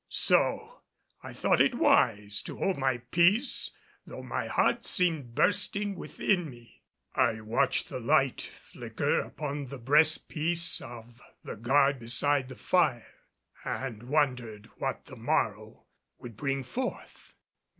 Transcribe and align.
So 0.09 0.81
I 1.21 1.31
thought 1.31 1.61
it 1.61 1.75
wise 1.75 2.41
to 2.47 2.55
hold 2.57 2.75
my 2.75 3.03
peace, 3.11 3.69
though 4.03 4.23
my 4.23 4.47
heart 4.47 4.87
seemed 4.87 5.35
bursting 5.35 5.93
within 5.93 6.49
me. 6.49 6.81
I 7.13 7.39
watched 7.41 7.89
the 7.89 7.99
light 7.99 8.41
flicker 8.41 9.19
upon 9.19 9.67
the 9.67 9.77
breastpiece 9.77 10.81
of 10.81 11.21
the 11.43 11.55
guard 11.55 11.99
beside 11.99 12.49
the 12.49 12.55
fire, 12.55 13.13
and 13.63 14.01
wondered 14.01 14.71
what 14.79 15.05
the 15.05 15.17
morrow 15.17 15.83
would 16.17 16.35
bring 16.35 16.63
forth. 16.63 17.35